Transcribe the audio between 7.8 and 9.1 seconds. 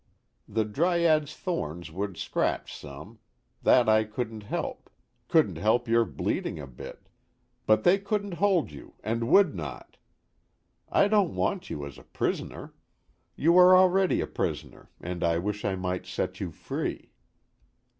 they couldn't hold you,